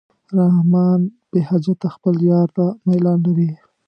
[0.37, 0.99] رحمان
[1.31, 3.51] بېحجته خپل یار ته میلان لري.